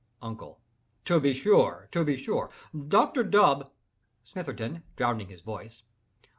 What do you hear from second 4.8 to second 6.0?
(Drowning his voice.)